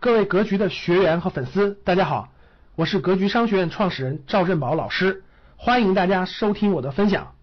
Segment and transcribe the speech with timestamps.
[0.00, 2.32] 各位格局的学员和粉丝，大家好，
[2.74, 5.22] 我是格局商学院创始人赵振宝老师，
[5.58, 7.34] 欢迎大家收听我的分享。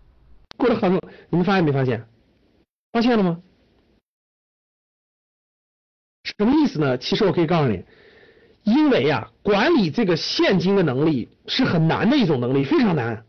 [0.57, 0.99] 过了很久，
[1.29, 2.07] 你们发现没发现？
[2.91, 3.39] 发现了吗？
[6.23, 6.97] 什么意思呢？
[6.97, 7.85] 其实我可以告诉你，
[8.63, 13.23] 因为呀，管理这个现金的能力是很难的一种能力，非常难。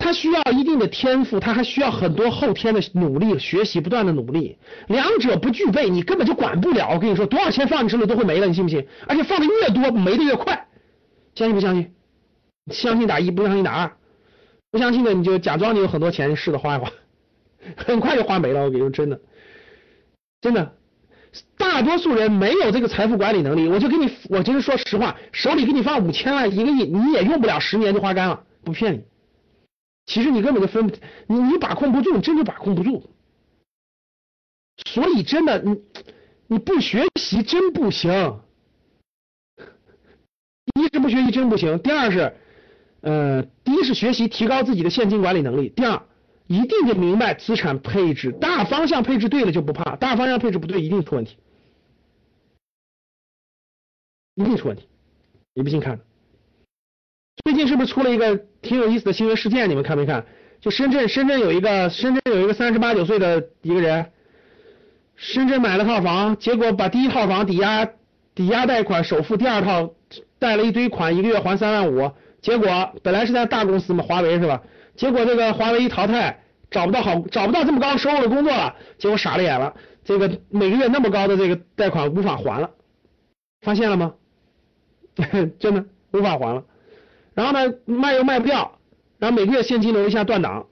[0.00, 4.56] 他需要一定的天赋，他还需要很多后天的努力、学习、不断的努力。
[4.88, 6.88] 两者不具备，你根本就管不了。
[6.94, 8.84] 我跟你说，多少钱放你手里都会没了，你信不信？
[9.06, 10.66] 而且放的越多，没的越快。
[11.34, 11.92] 相信不相信？
[12.72, 13.92] 相信打一，不相信打二。
[14.70, 16.90] 不相信的你就假装你有很多钱，试着花一花，
[17.76, 18.62] 很快就花没了。
[18.62, 19.20] 我跟你说，真的，
[20.40, 20.72] 真的，
[21.58, 23.68] 大多数人没有这个财富管理能力。
[23.68, 29.09] 我就给你，我就是说实话，手里给你放五千万、一个亿，你也用不了十年就花干了，不骗你。
[30.10, 30.92] 其实你根本就分，
[31.28, 33.08] 你你把控不住，你真就把控不住。
[34.84, 35.80] 所以真的，你
[36.48, 38.40] 你不学习真不行。
[40.74, 42.34] 一是不学习真不行，第二是，
[43.02, 46.02] 呃，第一是学习提高自己的现金管理能力，第二
[46.48, 51.36] 一定得明白资产配置大方向配置对了就不怕，大方向配置不对一定出问题，
[54.34, 54.88] 一定出问题。
[55.54, 56.00] 你不信看。
[57.44, 59.68] 最近是不是出了一个挺有意思的新闻事件？
[59.68, 60.24] 你们看没看？
[60.60, 64.12] 就深圳，深圳有一个深圳有一个三十八九岁的一个人，
[65.16, 67.88] 深圳买了套房，结果把第一套房抵押
[68.34, 69.94] 抵押贷款首付，第二套
[70.38, 74.62] 贷了一堆款，一个月还三万五，结果本来是在大公司嘛，华为是吧？
[74.96, 79.74] 结果这个华为一淘汰，找不到好找不到这么高收入的工作了，结果傻了眼了，
[80.04, 82.70] 这个每个月那么高的这个贷款无法还了，
[83.62, 84.14] 发现了吗？
[85.58, 86.64] 真的无法还了。
[87.34, 88.78] 然后呢，卖又卖不掉，
[89.18, 90.66] 然后每个月现金流一下断档，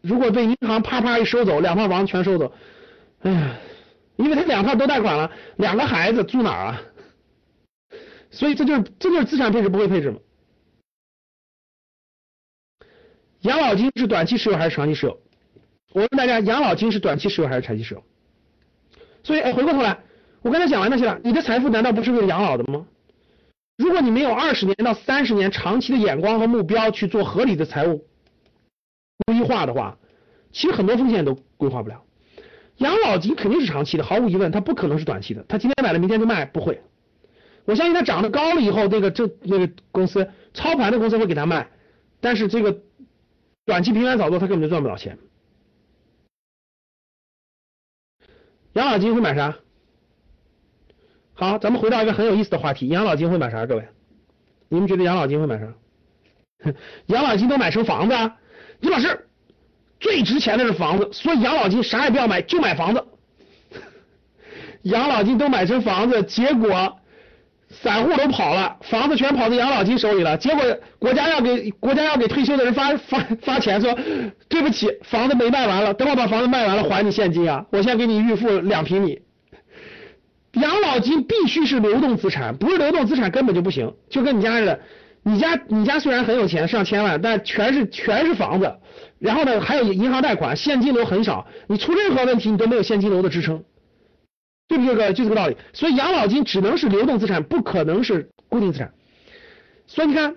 [0.00, 2.52] 如果被银行啪啪一收走，两套房全收走，
[3.20, 3.56] 哎呀，
[4.16, 6.82] 因为他两套都贷款了，两个孩子住哪儿啊？
[8.30, 10.18] 所以这就是这就是资产配置不会配置嘛？
[13.40, 15.18] 养老金是短期持有还是长期持有？
[15.92, 18.04] 我问大家，养老金是短期持有还是长期持有？
[19.24, 19.98] 所以哎，回过头来，
[20.42, 22.86] 我刚才讲完那些了，你的财富难道不是为了养老的吗？
[23.76, 28.06] 如果你没有二十年到三十年长期的眼光和目标去做合理的财务
[29.26, 29.98] 规划的话，
[30.52, 32.04] 其实很多风险都规划不了。
[32.76, 35.44] 养老金肯定是长期的，毫无疑问，它不可能是短期的。
[35.48, 36.82] 他今天买了，明天就卖，不会。
[37.64, 41.70] 我相信他涨得高了以后，那个这那个公司操盘的公司会给他卖，
[42.20, 42.80] 但是这个
[43.64, 45.18] 短期平安炒作，他根本就赚不了钱。
[48.72, 49.56] 养老金会买啥？
[51.42, 53.66] 好，咱们回到一个很有意思的话题，养老金会买啥？
[53.66, 53.82] 各位，
[54.68, 55.66] 你们觉得养老金会买啥？
[57.06, 58.36] 养老金都买成房子啊？
[58.78, 59.26] 李老师，
[59.98, 63.04] 最值钱的是房子，所以养老金啥也不要买，就买房子。
[64.82, 66.96] 养老金都买成房子，结果
[67.70, 70.36] 散户都跑了，房子全跑到养老金手里了。
[70.36, 70.62] 结果
[71.00, 73.92] 国家要给国家要给退休的人发发发钱，说
[74.48, 79.20] 对不起，房子没卖完了，等我把房子卖完了还你现金啊，我先给你预付两平米。
[80.62, 83.92] 养老金必须是流动资产，不是流动资产根本就不行。
[84.08, 84.80] 就跟你家似的，
[85.24, 88.72] 你家你家虽然很有钱，上千万，但全是全是房子，
[89.18, 93.64] 然后呢还有银行贷款，现金流很少，你出任何问题你都没有现金流的支撑，
[94.68, 94.94] 对不对？
[94.94, 95.56] 哥，就这个道理。
[95.72, 98.92] 所以养老金只能是流动资产，不可能是固定资产。
[99.86, 100.36] 所以你看，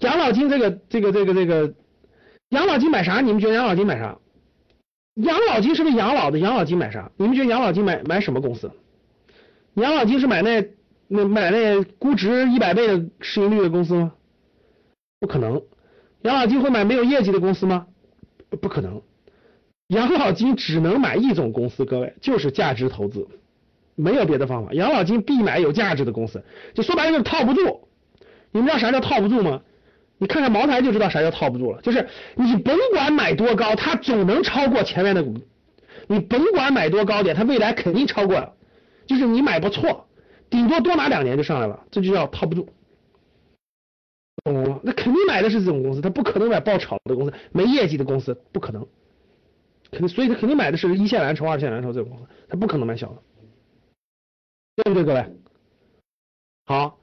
[0.00, 1.72] 养老金这个这个这个这个，
[2.50, 3.20] 养老金买啥？
[3.20, 4.18] 你们觉得养老金买啥？
[5.14, 7.10] 养老金是为养老的，养老金买啥？
[7.16, 8.70] 你们觉得养老金买买什么公司？
[9.74, 10.68] 养老金是买那
[11.08, 14.12] 那买那估值一百倍的市盈率的公司吗？
[15.20, 15.62] 不可能。
[16.22, 17.86] 养老金会买没有业绩的公司吗？
[18.60, 19.00] 不可能。
[19.88, 23.26] 养老金只能买一种公司，各位就是价值投资，
[23.96, 24.72] 没有别的方法。
[24.72, 26.44] 养老金必买有价值的公司，
[26.74, 27.88] 就说白了就是套不住。
[28.52, 29.62] 你们知道啥叫套不住吗？
[30.18, 35.34] 你看看茅台就知道啥叫套不住了，就是你甭管买多高，它总能超过前面的股。
[36.06, 38.54] 你甭管买多高点，它未来肯定超过。
[39.10, 40.06] 就是你买不错，
[40.48, 42.68] 顶多多拿两年就上来了，这就叫套不住。
[44.44, 44.80] 懂了吗？
[44.84, 48.86] 那肯定买的是这种公司，他不可能买爆炒的公司，没业绩的公司不可能。
[49.90, 53.22] 肯定，所以他肯定买的是一线蓝筹、二线蓝筹这种公司，他不可能买小的，
[54.76, 55.26] 对不对，各位？
[56.66, 57.00] 好，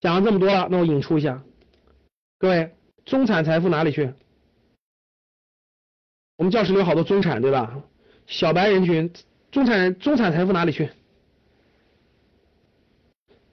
[0.00, 1.42] 讲了这么多了，那我引出一下。
[2.38, 2.70] 各位，
[3.04, 4.14] 中产财富哪里去？
[6.36, 7.82] 我们教室里有好多中产，对吧？
[8.28, 9.12] 小白人群，
[9.50, 10.88] 中产人，中产财富哪里去？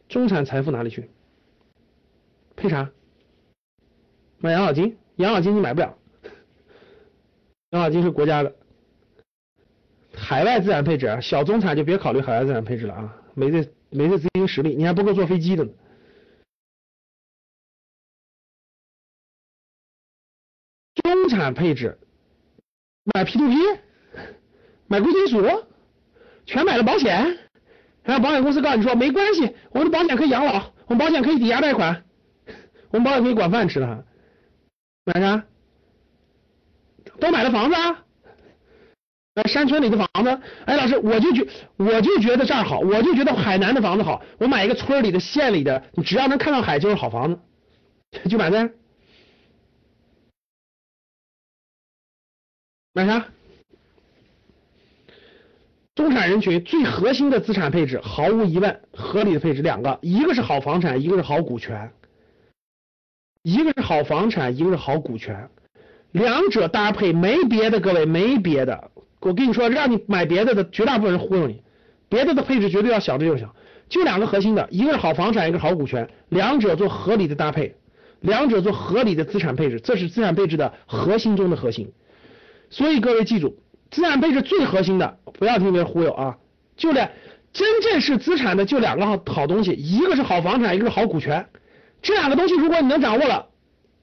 [0.10, 1.10] 中产财富哪里去？
[2.56, 2.92] 配啥？
[4.40, 4.98] 买养老金？
[5.16, 5.98] 养老金你买不了，
[7.70, 8.56] 养老金是国家的。
[10.14, 13.16] 海外资产配置啊，小中产就别考虑海外资产配置了啊。
[13.34, 15.72] 没这没这资金实力，你还不够坐飞机的呢。
[20.96, 21.98] 中产配置，
[23.14, 23.56] 买 P to P，
[24.88, 25.66] 买贵金属，
[26.46, 27.38] 全买了保险，
[28.10, 32.04] 然后保险公司告诉你说没关系，我们的保险可以养老，我们保险可以抵押贷款，
[32.90, 34.04] 我们保险可以管饭吃的，
[35.06, 35.46] 买啥？
[37.20, 38.04] 都买了房子啊？
[39.36, 41.48] 在山村里的房子，哎，老师，我就觉
[41.78, 47.40] 我就觉得这儿好，我就觉得海南的房子好，我买一个村里的、县里的，你只要能看到海就是好房子，
[48.28, 48.72] 就买呗。
[52.94, 53.28] 买啥？
[56.00, 61.92] 中产人群最核心的资产配置，毫无疑问，合理的配置两个，一个是好房产，一个是好股权，
[63.44, 65.50] 一个是好房产，一个是好股权，
[66.14, 68.92] 两者搭配没别的，各位没别的。
[69.20, 71.62] 我跟你说，让你买别的的，绝大部分人忽悠你，
[72.08, 73.54] 别的的配置绝对要小，的就小，
[73.90, 77.76] 就两个核心的，一个是好房产，一个是好股权，两者做合理的搭配，
[78.22, 81.92] 两者做合理的资产配置，这是资产配置的核心中的核心。
[82.70, 83.58] 所以各位记住，
[83.92, 86.38] 资产配置最核心的，不要听别人忽悠啊，
[86.78, 87.10] 就两，
[87.52, 91.50] 真正是资产的就两个好好东西，一个是好房产，一个是好股权，
[92.02, 93.50] 这两个东西如果你能掌握了，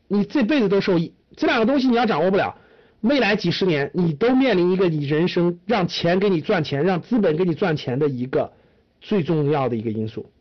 [0.08, 1.14] 你这辈子都受益。
[1.36, 2.56] 这两个东西你要掌握不了。
[3.02, 8.52] 未来几十年，你都面临一个你人生让钱给你赚钱，让资本给你赚钱的一个
[9.00, 10.32] 最重要的一个因素。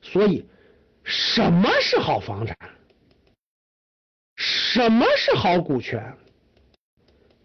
[0.00, 0.46] 所以，
[1.02, 2.56] 什么是好房产？
[4.36, 6.14] 什么是好股权？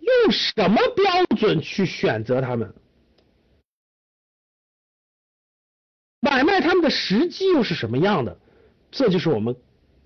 [0.06, 2.74] 用什么标准去选择他们？
[6.20, 8.38] 买卖他们的时机又是什么样的？
[8.92, 9.56] 这就是我们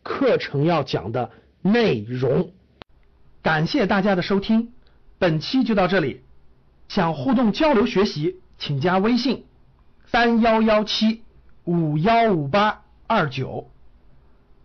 [0.03, 1.31] 课程要讲的
[1.61, 2.53] 内容。
[3.41, 4.73] 感谢大家的收听，
[5.17, 6.23] 本期就到这里。
[6.87, 9.45] 想互动交流学习，请加微信
[10.07, 11.23] 三幺幺七
[11.63, 13.69] 五幺五八二九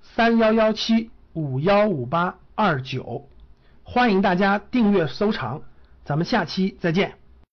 [0.02, 3.28] 三幺幺七五幺五八二九，
[3.84, 5.62] 欢迎大家订阅收藏，
[6.04, 7.23] 咱们下期再见。